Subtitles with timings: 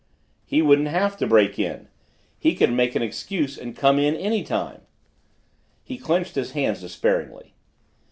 [0.47, 1.87] "He wouldn't have to break in.
[2.39, 4.81] He could make an excuse and come in any time."
[5.83, 7.53] He clenched his hands despairingly.